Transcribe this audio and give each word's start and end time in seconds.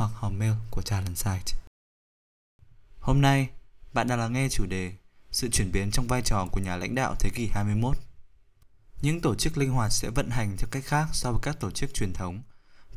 hoặc 0.00 0.10
hòm 0.14 0.38
mail 0.38 0.52
của 0.70 0.82
Talent 0.82 1.16
Site. 1.16 1.60
Hôm 3.00 3.20
nay, 3.20 3.48
bạn 3.92 4.08
đang 4.08 4.18
lắng 4.18 4.32
nghe 4.32 4.48
chủ 4.48 4.66
đề 4.66 4.92
Sự 5.30 5.48
chuyển 5.52 5.72
biến 5.72 5.90
trong 5.90 6.06
vai 6.08 6.22
trò 6.22 6.46
của 6.52 6.60
nhà 6.60 6.76
lãnh 6.76 6.94
đạo 6.94 7.14
thế 7.18 7.30
kỷ 7.34 7.46
21. 7.46 7.96
Những 9.02 9.20
tổ 9.20 9.34
chức 9.34 9.58
linh 9.58 9.70
hoạt 9.70 9.92
sẽ 9.92 10.10
vận 10.10 10.30
hành 10.30 10.56
theo 10.58 10.68
cách 10.70 10.84
khác 10.84 11.08
so 11.12 11.32
với 11.32 11.40
các 11.42 11.60
tổ 11.60 11.70
chức 11.70 11.94
truyền 11.94 12.12
thống. 12.12 12.42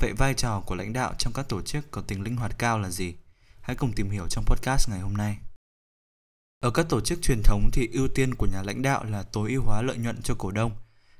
Vậy 0.00 0.12
vai 0.18 0.34
trò 0.34 0.60
của 0.66 0.74
lãnh 0.74 0.92
đạo 0.92 1.14
trong 1.18 1.32
các 1.32 1.48
tổ 1.48 1.62
chức 1.62 1.90
có 1.90 2.00
tính 2.00 2.22
linh 2.22 2.36
hoạt 2.36 2.58
cao 2.58 2.78
là 2.78 2.90
gì? 2.90 3.14
Hãy 3.60 3.76
cùng 3.76 3.92
tìm 3.92 4.10
hiểu 4.10 4.26
trong 4.30 4.44
podcast 4.44 4.90
ngày 4.90 5.00
hôm 5.00 5.16
nay. 5.16 5.36
Ở 6.60 6.70
các 6.70 6.86
tổ 6.88 7.00
chức 7.00 7.22
truyền 7.22 7.42
thống 7.42 7.70
thì 7.72 7.88
ưu 7.92 8.08
tiên 8.08 8.34
của 8.34 8.46
nhà 8.46 8.62
lãnh 8.62 8.82
đạo 8.82 9.04
là 9.04 9.22
tối 9.22 9.50
ưu 9.50 9.62
hóa 9.62 9.82
lợi 9.82 9.96
nhuận 9.96 10.22
cho 10.22 10.34
cổ 10.38 10.50
đông. 10.50 10.72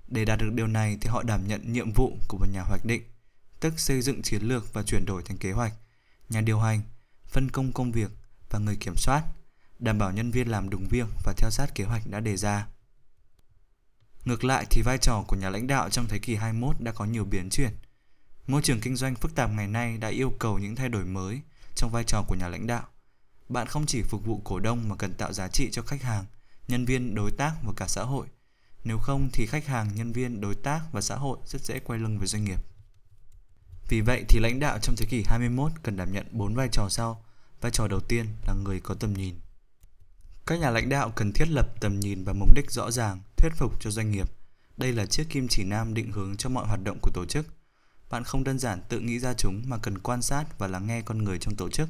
Để 0.08 0.24
đạt 0.24 0.38
được 0.38 0.50
điều 0.54 0.66
này 0.66 0.98
thì 1.00 1.08
họ 1.08 1.22
đảm 1.22 1.48
nhận 1.48 1.72
nhiệm 1.72 1.92
vụ 1.92 2.18
của 2.28 2.38
một 2.38 2.46
nhà 2.52 2.62
hoạch 2.62 2.84
định 2.84 3.02
tức 3.64 3.80
xây 3.80 4.02
dựng 4.02 4.22
chiến 4.22 4.42
lược 4.42 4.72
và 4.72 4.82
chuyển 4.82 5.06
đổi 5.06 5.22
thành 5.22 5.38
kế 5.38 5.52
hoạch, 5.52 5.72
nhà 6.28 6.40
điều 6.40 6.58
hành, 6.58 6.80
phân 7.26 7.50
công 7.50 7.72
công 7.72 7.92
việc 7.92 8.10
và 8.50 8.58
người 8.58 8.76
kiểm 8.76 8.96
soát, 8.96 9.24
đảm 9.78 9.98
bảo 9.98 10.12
nhân 10.12 10.30
viên 10.30 10.48
làm 10.48 10.70
đúng 10.70 10.86
việc 10.88 11.06
và 11.24 11.32
theo 11.36 11.50
sát 11.50 11.74
kế 11.74 11.84
hoạch 11.84 12.02
đã 12.06 12.20
đề 12.20 12.36
ra. 12.36 12.66
Ngược 14.24 14.44
lại 14.44 14.66
thì 14.70 14.82
vai 14.82 14.98
trò 14.98 15.24
của 15.28 15.36
nhà 15.36 15.50
lãnh 15.50 15.66
đạo 15.66 15.90
trong 15.90 16.06
thế 16.08 16.18
kỷ 16.18 16.34
21 16.34 16.76
đã 16.80 16.92
có 16.92 17.04
nhiều 17.04 17.24
biến 17.24 17.50
chuyển. 17.50 17.70
Môi 18.46 18.62
trường 18.62 18.80
kinh 18.80 18.96
doanh 18.96 19.14
phức 19.14 19.34
tạp 19.34 19.50
ngày 19.50 19.68
nay 19.68 19.98
đã 19.98 20.08
yêu 20.08 20.32
cầu 20.38 20.58
những 20.58 20.76
thay 20.76 20.88
đổi 20.88 21.04
mới 21.04 21.40
trong 21.74 21.90
vai 21.92 22.04
trò 22.04 22.22
của 22.28 22.34
nhà 22.34 22.48
lãnh 22.48 22.66
đạo. 22.66 22.86
Bạn 23.48 23.66
không 23.66 23.86
chỉ 23.86 24.02
phục 24.02 24.24
vụ 24.24 24.40
cổ 24.44 24.60
đông 24.60 24.88
mà 24.88 24.96
cần 24.96 25.14
tạo 25.14 25.32
giá 25.32 25.48
trị 25.48 25.68
cho 25.72 25.82
khách 25.82 26.02
hàng, 26.02 26.24
nhân 26.68 26.84
viên, 26.84 27.14
đối 27.14 27.30
tác 27.30 27.54
và 27.66 27.72
cả 27.76 27.88
xã 27.88 28.02
hội. 28.02 28.26
Nếu 28.84 28.98
không 28.98 29.28
thì 29.32 29.46
khách 29.46 29.66
hàng, 29.66 29.94
nhân 29.94 30.12
viên, 30.12 30.40
đối 30.40 30.54
tác 30.54 30.80
và 30.92 31.00
xã 31.00 31.16
hội 31.16 31.38
rất 31.46 31.62
dễ 31.62 31.78
quay 31.78 31.98
lưng 31.98 32.18
với 32.18 32.26
doanh 32.26 32.44
nghiệp. 32.44 32.60
Vì 33.88 34.00
vậy 34.00 34.24
thì 34.28 34.40
lãnh 34.40 34.60
đạo 34.60 34.78
trong 34.82 34.96
thế 34.96 35.06
kỷ 35.06 35.22
21 35.26 35.72
cần 35.82 35.96
đảm 35.96 36.12
nhận 36.12 36.26
bốn 36.30 36.54
vai 36.54 36.68
trò 36.72 36.88
sau. 36.88 37.24
Vai 37.60 37.72
trò 37.72 37.88
đầu 37.88 38.00
tiên 38.00 38.26
là 38.46 38.54
người 38.54 38.80
có 38.80 38.94
tầm 38.94 39.14
nhìn. 39.14 39.34
Các 40.46 40.60
nhà 40.60 40.70
lãnh 40.70 40.88
đạo 40.88 41.12
cần 41.16 41.32
thiết 41.32 41.48
lập 41.48 41.66
tầm 41.80 42.00
nhìn 42.00 42.24
và 42.24 42.32
mục 42.32 42.54
đích 42.54 42.70
rõ 42.70 42.90
ràng, 42.90 43.20
thuyết 43.36 43.52
phục 43.56 43.80
cho 43.80 43.90
doanh 43.90 44.10
nghiệp. 44.10 44.30
Đây 44.76 44.92
là 44.92 45.06
chiếc 45.06 45.28
kim 45.28 45.48
chỉ 45.48 45.64
nam 45.64 45.94
định 45.94 46.12
hướng 46.12 46.36
cho 46.36 46.48
mọi 46.48 46.66
hoạt 46.66 46.80
động 46.84 46.98
của 47.02 47.10
tổ 47.14 47.24
chức. 47.26 47.46
Bạn 48.10 48.24
không 48.24 48.44
đơn 48.44 48.58
giản 48.58 48.80
tự 48.88 49.00
nghĩ 49.00 49.18
ra 49.18 49.34
chúng 49.34 49.62
mà 49.66 49.78
cần 49.78 49.98
quan 49.98 50.22
sát 50.22 50.58
và 50.58 50.66
lắng 50.66 50.86
nghe 50.86 51.02
con 51.02 51.24
người 51.24 51.38
trong 51.38 51.56
tổ 51.56 51.68
chức, 51.68 51.88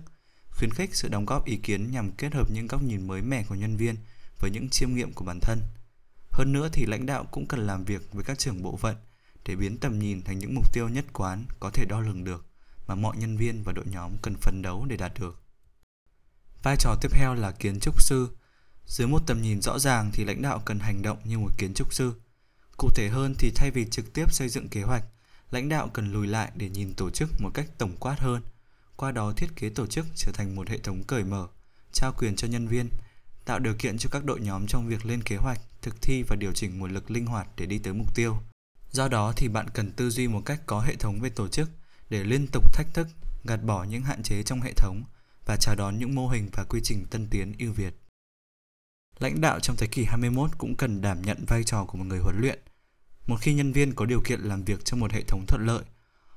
khuyến 0.51 0.71
khích 0.71 0.95
sự 0.95 1.09
đóng 1.09 1.27
góp 1.27 1.45
ý 1.45 1.57
kiến 1.57 1.91
nhằm 1.91 2.11
kết 2.11 2.35
hợp 2.35 2.51
những 2.51 2.67
góc 2.67 2.83
nhìn 2.83 3.07
mới 3.07 3.23
mẻ 3.23 3.45
của 3.49 3.55
nhân 3.55 3.77
viên 3.77 3.97
với 4.41 4.51
những 4.51 4.69
chiêm 4.69 4.95
nghiệm 4.95 5.13
của 5.13 5.25
bản 5.25 5.39
thân. 5.43 5.61
Hơn 6.31 6.53
nữa 6.53 6.69
thì 6.73 6.87
lãnh 6.87 7.07
đạo 7.07 7.25
cũng 7.31 7.47
cần 7.47 7.67
làm 7.67 7.85
việc 7.85 8.13
với 8.13 8.25
các 8.25 8.39
trưởng 8.39 8.63
bộ 8.63 8.77
phận 8.77 8.97
để 9.45 9.57
biến 9.57 9.79
tầm 9.79 9.99
nhìn 9.99 10.23
thành 10.23 10.39
những 10.39 10.55
mục 10.55 10.73
tiêu 10.73 10.89
nhất 10.89 11.05
quán 11.13 11.45
có 11.61 11.71
thể 11.71 11.85
đo 11.85 12.01
lường 12.01 12.25
được 12.25 12.47
mà 12.87 12.95
mọi 12.95 13.17
nhân 13.17 13.37
viên 13.37 13.63
và 13.63 13.73
đội 13.73 13.85
nhóm 13.87 14.13
cần 14.23 14.35
phấn 14.41 14.63
đấu 14.63 14.87
để 14.89 14.97
đạt 14.97 15.13
được. 15.21 15.41
Vai 16.63 16.77
trò 16.79 16.95
tiếp 17.01 17.09
theo 17.13 17.35
là 17.35 17.51
kiến 17.51 17.81
trúc 17.81 18.03
sư. 18.03 18.29
Dưới 18.87 19.09
một 19.09 19.23
tầm 19.27 19.43
nhìn 19.43 19.63
rõ 19.63 19.79
ràng 19.79 20.11
thì 20.13 20.25
lãnh 20.25 20.43
đạo 20.43 20.63
cần 20.65 20.79
hành 20.79 21.03
động 21.03 21.19
như 21.25 21.39
một 21.39 21.59
kiến 21.59 21.75
trúc 21.75 21.95
sư. 21.95 22.15
Cụ 22.77 22.91
thể 22.95 23.09
hơn 23.09 23.35
thì 23.39 23.51
thay 23.55 23.71
vì 23.71 23.87
trực 23.91 24.13
tiếp 24.13 24.33
xây 24.33 24.49
dựng 24.49 24.69
kế 24.69 24.83
hoạch, 24.83 25.05
lãnh 25.51 25.69
đạo 25.69 25.89
cần 25.93 26.13
lùi 26.13 26.27
lại 26.27 26.53
để 26.55 26.69
nhìn 26.69 26.95
tổ 26.95 27.11
chức 27.11 27.29
một 27.41 27.51
cách 27.55 27.67
tổng 27.79 27.97
quát 28.01 28.21
hơn. 28.21 28.43
Qua 28.97 29.13
đó 29.13 29.33
thiết 29.37 29.57
kế 29.57 29.69
tổ 29.71 29.87
chức 29.87 30.07
trở 30.17 30.33
thành 30.33 30.57
một 30.57 30.69
hệ 30.69 30.79
thống 30.79 31.03
cởi 31.05 31.25
mở, 31.25 31.49
trao 31.93 32.13
quyền 32.19 32.37
cho 32.37 32.49
nhân 32.49 32.69
viên, 32.69 32.89
tạo 33.45 33.59
điều 33.59 33.75
kiện 33.79 33.99
cho 33.99 34.09
các 34.13 34.25
đội 34.25 34.41
nhóm 34.41 34.67
trong 34.67 34.89
việc 34.89 35.07
lên 35.07 35.23
kế 35.23 35.37
hoạch, 35.37 35.61
thực 35.83 36.03
thi 36.03 36.23
và 36.29 36.37
điều 36.37 36.53
chỉnh 36.53 36.79
nguồn 36.79 36.91
lực 36.91 37.11
linh 37.11 37.27
hoạt 37.27 37.49
để 37.57 37.67
đi 37.67 37.79
tới 37.79 37.93
mục 37.93 38.15
tiêu. 38.15 38.37
Do 38.95 39.09
đó 39.09 39.33
thì 39.37 39.49
bạn 39.49 39.71
cần 39.71 39.93
tư 39.93 40.11
duy 40.11 40.29
một 40.29 40.43
cách 40.45 40.61
có 40.67 40.81
hệ 40.81 40.95
thống 40.97 41.21
về 41.21 41.31
tổ 41.31 41.49
chức 41.49 41.71
để 42.11 42.25
liên 42.25 42.47
tục 42.53 42.75
thách 42.75 42.95
thức, 42.95 43.09
gạt 43.45 43.57
bỏ 43.57 43.85
những 43.85 44.03
hạn 44.03 44.23
chế 44.23 44.43
trong 44.43 44.61
hệ 44.61 44.73
thống 44.73 45.05
và 45.47 45.57
chào 45.61 45.75
đón 45.75 45.99
những 45.99 46.15
mô 46.15 46.29
hình 46.29 46.49
và 46.53 46.65
quy 46.65 46.81
trình 46.85 47.07
tân 47.11 47.27
tiến 47.31 47.53
ưu 47.59 47.73
việt. 47.73 47.95
Lãnh 49.19 49.41
đạo 49.41 49.61
trong 49.61 49.77
thế 49.77 49.87
kỷ 49.87 50.05
21 50.05 50.51
cũng 50.59 50.77
cần 50.77 51.01
đảm 51.01 51.23
nhận 51.23 51.45
vai 51.49 51.65
trò 51.65 51.85
của 51.85 51.99
một 51.99 52.05
người 52.05 52.19
huấn 52.19 52.41
luyện. 52.41 52.59
Một 53.27 53.37
khi 53.41 53.55
nhân 53.55 53.73
viên 53.73 53.95
có 53.95 54.07
điều 54.07 54.21
kiện 54.21 54.41
làm 54.41 54.65
việc 54.65 54.85
trong 54.85 55.01
một 55.01 55.13
hệ 55.13 55.23
thống 55.23 55.45
thuận 55.49 55.67
lợi, 55.67 55.83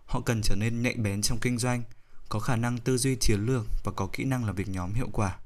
họ 0.05 0.21
cần 0.25 0.41
trở 0.43 0.55
nên 0.55 0.81
nhạy 0.81 0.93
bén 0.93 1.21
trong 1.21 1.39
kinh 1.41 1.57
doanh, 1.57 1.83
có 2.29 2.39
khả 2.39 2.55
năng 2.55 2.77
tư 2.77 2.97
duy 2.97 3.15
chiến 3.15 3.39
lược 3.45 3.65
và 3.83 3.91
có 3.91 4.09
kỹ 4.13 4.23
năng 4.23 4.45
làm 4.45 4.55
việc 4.55 4.69
nhóm 4.69 4.93
hiệu 4.93 5.09
quả. 5.13 5.39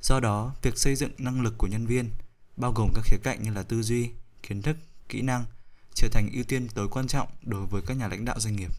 Do 0.00 0.20
đó, 0.20 0.54
việc 0.62 0.78
xây 0.78 0.94
dựng 0.94 1.12
năng 1.18 1.42
lực 1.42 1.54
của 1.58 1.66
nhân 1.66 1.86
viên 1.86 2.10
bao 2.56 2.72
gồm 2.72 2.90
các 2.94 3.04
khía 3.04 3.18
cạnh 3.22 3.42
như 3.42 3.52
là 3.52 3.62
tư 3.62 3.82
duy, 3.82 4.10
kiến 4.42 4.62
thức, 4.62 4.76
kỹ 5.08 5.22
năng– 5.22 5.44
trở 5.94 6.08
thành 6.08 6.30
ưu 6.32 6.44
tiên 6.44 6.68
tối 6.68 6.88
quan 6.88 7.06
trọng 7.06 7.28
đối 7.42 7.66
với 7.66 7.82
các 7.86 7.96
nhà 7.96 8.08
lãnh 8.08 8.24
đạo 8.24 8.40
doanh 8.40 8.56
nghiệp. 8.56 8.70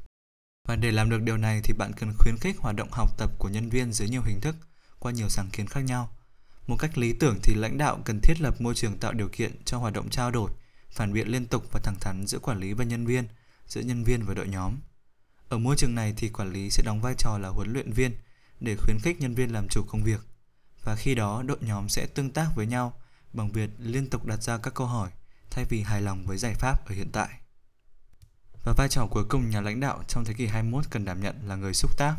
Và 0.68 0.75
để 0.75 0.91
làm 0.91 1.09
được 1.09 1.22
điều 1.22 1.38
này 1.38 1.62
thì 1.63 1.74
bạn 1.74 1.91
cần 1.94 2.13
khuyến 2.19 2.38
khích 2.38 2.57
hoạt 2.59 2.75
động 2.75 2.90
học 2.91 3.18
tập 3.18 3.31
của 3.40 3.50
nhân 3.50 3.69
viên 3.69 3.94
dưới 3.94 4.09
nhiều 4.09 4.22
hình 4.22 4.41
thức, 4.41 4.56
qua 5.00 5.12
nhiều 5.12 5.29
sáng 5.29 5.50
kiến 5.51 5.68
khác 5.68 5.81
nhau. 5.81 6.09
Một 6.68 6.75
cách 6.79 6.97
lý 6.97 7.13
tưởng 7.13 7.40
thì 7.44 7.53
lãnh 7.56 7.78
đạo 7.78 8.00
cần 8.06 8.19
thiết 8.24 8.41
lập 8.41 8.62
môi 8.62 8.75
trường 8.75 8.97
tạo 8.97 9.13
điều 9.13 9.29
kiện 9.31 9.63
cho 9.66 9.78
hoạt 9.78 9.94
động 9.94 10.09
trao 10.09 10.31
đổi, 10.31 10.51
phản 10.90 11.13
biện 11.13 11.28
liên 11.28 11.46
tục 11.46 11.63
và 11.72 11.79
thẳng 11.84 12.00
thắn 12.00 12.28
giữa 12.28 12.40
quản 12.40 12.59
lý 12.59 12.74
và 12.74 12.84
nhân 12.84 13.06
viên, 13.06 13.28
giữa 13.68 13.81
nhân 13.81 14.03
viên 14.03 14.25
và 14.25 14.34
đội 14.34 14.47
nhóm. 14.47 14.75
Ở 15.50 15.57
môi 15.57 15.75
trường 15.75 15.95
này 15.95 16.13
thì 16.18 16.30
quản 16.30 16.53
lý 16.53 16.69
sẽ 16.69 16.84
đóng 16.85 17.01
vai 17.01 17.13
trò 17.18 17.38
là 17.38 17.50
huấn 17.50 17.74
luyện 17.74 17.91
viên 17.91 18.12
để 18.59 18.75
khuyến 18.75 18.97
khích 19.00 19.19
nhân 19.19 19.35
viên 19.35 19.53
làm 19.53 19.68
chủ 19.69 19.84
công 19.88 20.03
việc. 20.03 20.22
Và 20.84 20.95
khi 20.95 21.16
đó 21.16 21.44
đội 21.44 21.57
nhóm 21.62 21.90
sẽ 21.90 22.07
tương 22.07 22.31
tác 22.31 22.47
với 22.56 22.66
nhau 22.66 22.94
bằng 23.34 23.51
việc 23.51 23.69
liên 23.80 24.09
tục 24.09 24.25
đặt 24.25 24.44
ra 24.44 24.57
các 24.57 24.74
câu 24.74 24.88
hỏi 24.88 25.09
thay 25.53 25.66
vì 25.66 25.81
hài 25.81 26.02
lòng 26.02 26.25
với 26.25 26.38
giải 26.38 26.53
pháp 26.53 26.86
ở 26.86 26.96
hiện 26.96 27.12
tại. 27.12 27.30
Và 28.64 28.74
vai 28.78 28.88
trò 28.90 29.08
cuối 29.12 29.25
cùng 29.30 29.50
nhà 29.50 29.62
lãnh 29.62 29.80
đạo 29.80 30.03
trong 30.08 30.25
thế 30.25 30.34
kỷ 30.34 30.47
21 30.47 30.86
cần 30.90 31.06
đảm 31.06 31.22
nhận 31.22 31.36
là 31.47 31.56
người 31.56 31.74
xúc 31.74 31.97
tác. 31.97 32.16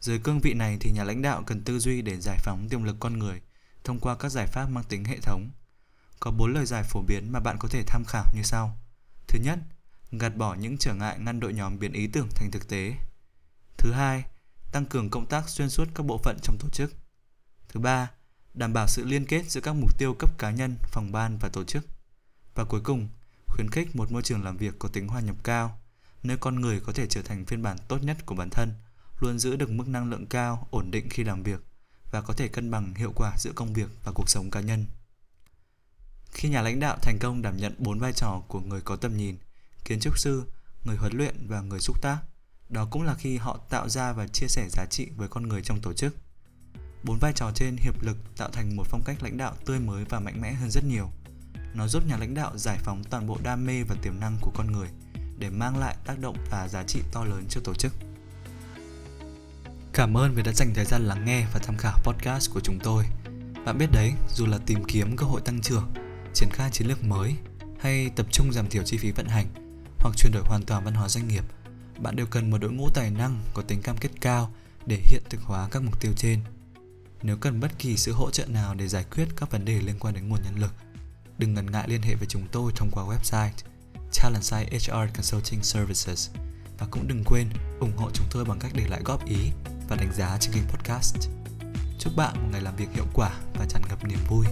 Dưới 0.00 0.18
cương 0.18 0.40
vị 0.40 0.54
này 0.54 0.76
thì 0.80 0.90
nhà 0.90 1.04
lãnh 1.04 1.22
đạo 1.22 1.42
cần 1.46 1.64
tư 1.64 1.78
duy 1.78 2.02
để 2.02 2.20
giải 2.20 2.38
phóng 2.44 2.68
tiềm 2.68 2.82
lực 2.82 2.96
con 3.00 3.18
người 3.18 3.40
thông 3.84 4.00
qua 4.00 4.16
các 4.16 4.28
giải 4.28 4.46
pháp 4.46 4.66
mang 4.66 4.84
tính 4.84 5.04
hệ 5.04 5.18
thống. 5.20 5.50
Có 6.20 6.30
bốn 6.30 6.52
lời 6.52 6.66
giải 6.66 6.82
phổ 6.82 7.02
biến 7.02 7.32
mà 7.32 7.40
bạn 7.40 7.56
có 7.58 7.68
thể 7.68 7.82
tham 7.86 8.04
khảo 8.04 8.24
như 8.34 8.42
sau. 8.42 8.76
Thứ 9.28 9.38
nhất, 9.42 9.58
gạt 10.12 10.36
bỏ 10.36 10.54
những 10.54 10.78
trở 10.78 10.94
ngại 10.94 11.18
ngăn 11.18 11.40
đội 11.40 11.52
nhóm 11.52 11.78
biến 11.78 11.92
ý 11.92 12.06
tưởng 12.06 12.28
thành 12.34 12.50
thực 12.50 12.68
tế. 12.68 12.94
Thứ 13.78 13.92
hai, 13.92 14.24
tăng 14.72 14.86
cường 14.86 15.10
công 15.10 15.26
tác 15.26 15.48
xuyên 15.48 15.70
suốt 15.70 15.88
các 15.94 16.06
bộ 16.06 16.18
phận 16.18 16.38
trong 16.42 16.56
tổ 16.58 16.68
chức. 16.68 16.94
Thứ 17.68 17.80
ba, 17.80 18.10
đảm 18.54 18.72
bảo 18.72 18.86
sự 18.88 19.04
liên 19.04 19.26
kết 19.26 19.50
giữa 19.50 19.60
các 19.60 19.72
mục 19.72 19.98
tiêu 19.98 20.14
cấp 20.18 20.38
cá 20.38 20.50
nhân, 20.50 20.76
phòng 20.82 21.12
ban 21.12 21.38
và 21.38 21.48
tổ 21.48 21.64
chức. 21.64 21.86
Và 22.54 22.64
cuối 22.64 22.80
cùng, 22.80 23.08
khuyến 23.46 23.70
khích 23.70 23.96
một 23.96 24.12
môi 24.12 24.22
trường 24.22 24.44
làm 24.44 24.56
việc 24.56 24.78
có 24.78 24.88
tính 24.88 25.08
hòa 25.08 25.20
nhập 25.20 25.36
cao, 25.44 25.78
nơi 26.22 26.36
con 26.36 26.60
người 26.60 26.80
có 26.80 26.92
thể 26.92 27.06
trở 27.06 27.22
thành 27.22 27.44
phiên 27.44 27.62
bản 27.62 27.76
tốt 27.88 27.98
nhất 28.02 28.26
của 28.26 28.34
bản 28.34 28.50
thân, 28.50 28.72
luôn 29.20 29.38
giữ 29.38 29.56
được 29.56 29.70
mức 29.70 29.88
năng 29.88 30.10
lượng 30.10 30.26
cao, 30.26 30.68
ổn 30.70 30.90
định 30.90 31.08
khi 31.10 31.24
làm 31.24 31.42
việc 31.42 31.64
và 32.10 32.20
có 32.20 32.34
thể 32.34 32.48
cân 32.48 32.70
bằng 32.70 32.94
hiệu 32.94 33.12
quả 33.16 33.32
giữa 33.38 33.52
công 33.54 33.72
việc 33.72 33.88
và 34.04 34.12
cuộc 34.12 34.30
sống 34.30 34.50
cá 34.50 34.60
nhân. 34.60 34.86
Khi 36.32 36.48
nhà 36.48 36.62
lãnh 36.62 36.80
đạo 36.80 36.98
thành 37.02 37.18
công 37.20 37.42
đảm 37.42 37.56
nhận 37.56 37.74
bốn 37.78 37.98
vai 37.98 38.12
trò 38.12 38.42
của 38.48 38.60
người 38.60 38.80
có 38.80 38.96
tầm 38.96 39.16
nhìn, 39.16 39.36
kiến 39.84 40.00
trúc 40.00 40.18
sư, 40.18 40.44
người 40.84 40.96
huấn 40.96 41.16
luyện 41.16 41.46
và 41.48 41.60
người 41.60 41.80
xúc 41.80 42.02
tác, 42.02 42.18
đó 42.68 42.88
cũng 42.90 43.02
là 43.02 43.14
khi 43.14 43.36
họ 43.36 43.58
tạo 43.70 43.88
ra 43.88 44.12
và 44.12 44.26
chia 44.28 44.46
sẻ 44.48 44.68
giá 44.70 44.86
trị 44.90 45.08
với 45.16 45.28
con 45.28 45.48
người 45.48 45.62
trong 45.62 45.80
tổ 45.80 45.92
chức. 45.92 46.16
Bốn 47.02 47.18
vai 47.18 47.32
trò 47.32 47.52
trên 47.54 47.76
hiệp 47.76 48.02
lực 48.02 48.16
tạo 48.36 48.48
thành 48.50 48.76
một 48.76 48.86
phong 48.90 49.02
cách 49.04 49.22
lãnh 49.22 49.36
đạo 49.36 49.54
tươi 49.64 49.80
mới 49.80 50.04
và 50.04 50.20
mạnh 50.20 50.40
mẽ 50.40 50.52
hơn 50.52 50.70
rất 50.70 50.84
nhiều– 50.84 51.10
nó 51.74 51.88
giúp 51.88 52.06
nhà 52.06 52.16
lãnh 52.16 52.34
đạo 52.34 52.58
giải 52.58 52.78
phóng 52.82 53.04
toàn 53.04 53.26
bộ 53.26 53.38
đam 53.42 53.66
mê 53.66 53.82
và 53.82 53.96
tiềm 54.02 54.20
năng 54.20 54.36
của 54.40 54.50
con 54.54 54.72
người 54.72 54.88
để 55.38 55.50
mang 55.50 55.78
lại 55.78 55.96
tác 56.04 56.18
động 56.18 56.36
và 56.50 56.68
giá 56.68 56.82
trị 56.82 57.00
to 57.12 57.24
lớn 57.24 57.44
cho 57.48 57.60
tổ 57.64 57.74
chức. 57.74 57.92
Cảm 59.92 60.16
ơn 60.16 60.34
vì 60.34 60.42
đã 60.42 60.52
dành 60.52 60.74
thời 60.74 60.84
gian 60.84 61.02
lắng 61.02 61.24
nghe 61.24 61.46
và 61.52 61.60
tham 61.62 61.76
khảo 61.76 61.98
podcast 62.02 62.50
của 62.50 62.60
chúng 62.60 62.78
tôi. 62.82 63.04
Bạn 63.64 63.78
biết 63.78 63.92
đấy, 63.92 64.12
dù 64.34 64.46
là 64.46 64.58
tìm 64.66 64.84
kiếm 64.84 65.16
cơ 65.16 65.26
hội 65.26 65.40
tăng 65.40 65.60
trưởng, 65.60 65.90
triển 66.34 66.48
khai 66.52 66.70
chiến 66.70 66.88
lược 66.88 67.04
mới 67.04 67.34
hay 67.80 68.10
tập 68.16 68.26
trung 68.32 68.52
giảm 68.52 68.68
thiểu 68.68 68.82
chi 68.82 68.96
phí 68.96 69.10
vận 69.10 69.26
hành 69.26 69.46
hoặc 69.98 70.16
chuyển 70.16 70.32
đổi 70.32 70.42
hoàn 70.46 70.62
toàn 70.62 70.84
văn 70.84 70.94
hóa 70.94 71.08
doanh 71.08 71.28
nghiệp, 71.28 71.44
bạn 71.98 72.16
đều 72.16 72.26
cần 72.26 72.50
một 72.50 72.58
đội 72.58 72.72
ngũ 72.72 72.88
tài 72.94 73.10
năng 73.10 73.42
có 73.54 73.62
tính 73.62 73.82
cam 73.82 73.96
kết 73.96 74.10
cao 74.20 74.52
để 74.86 75.02
hiện 75.06 75.22
thực 75.30 75.42
hóa 75.42 75.68
các 75.70 75.82
mục 75.82 76.00
tiêu 76.00 76.12
trên. 76.16 76.40
Nếu 77.22 77.36
cần 77.36 77.60
bất 77.60 77.78
kỳ 77.78 77.96
sự 77.96 78.12
hỗ 78.12 78.30
trợ 78.30 78.46
nào 78.46 78.74
để 78.74 78.88
giải 78.88 79.04
quyết 79.04 79.28
các 79.36 79.50
vấn 79.50 79.64
đề 79.64 79.80
liên 79.80 79.98
quan 80.00 80.14
đến 80.14 80.28
nguồn 80.28 80.40
nhân 80.44 80.58
lực, 80.58 80.74
đừng 81.42 81.54
ngần 81.54 81.70
ngại 81.72 81.88
liên 81.88 82.02
hệ 82.02 82.14
với 82.14 82.26
chúng 82.28 82.46
tôi 82.52 82.72
thông 82.76 82.90
qua 82.90 83.04
website 83.04 83.50
Talentside 84.22 84.78
HR 84.78 85.14
Consulting 85.14 85.62
Services 85.62 86.30
và 86.78 86.86
cũng 86.90 87.08
đừng 87.08 87.24
quên 87.24 87.48
ủng 87.80 87.96
hộ 87.96 88.10
chúng 88.14 88.26
tôi 88.30 88.44
bằng 88.44 88.58
cách 88.58 88.72
để 88.74 88.84
lại 88.88 89.00
góp 89.04 89.26
ý 89.26 89.50
và 89.88 89.96
đánh 89.96 90.12
giá 90.12 90.36
trên 90.40 90.52
kênh 90.54 90.64
podcast. 90.64 91.16
Chúc 91.98 92.12
bạn 92.16 92.34
một 92.34 92.48
ngày 92.52 92.60
làm 92.60 92.76
việc 92.76 92.88
hiệu 92.94 93.06
quả 93.14 93.30
và 93.54 93.66
tràn 93.68 93.82
ngập 93.88 94.04
niềm 94.04 94.18
vui. 94.28 94.46